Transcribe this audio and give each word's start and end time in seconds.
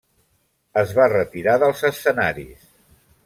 Es 0.81 0.93
va 0.99 1.05
retirar 1.11 1.55
dels 1.65 1.85
escenaris. 1.91 2.65